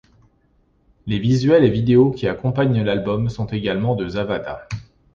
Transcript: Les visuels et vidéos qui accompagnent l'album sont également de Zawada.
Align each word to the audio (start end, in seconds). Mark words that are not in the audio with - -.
Les 1.05 1.19
visuels 1.19 1.63
et 1.63 1.69
vidéos 1.69 2.09
qui 2.09 2.27
accompagnent 2.27 2.81
l'album 2.81 3.29
sont 3.29 3.45
également 3.45 3.95
de 3.95 4.07
Zawada. 4.07 4.67